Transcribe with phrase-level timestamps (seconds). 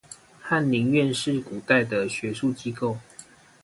[0.41, 2.97] 翰林院是古代的學術機構